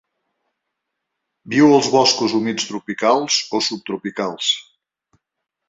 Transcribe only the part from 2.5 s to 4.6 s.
tropicals o subtropicals.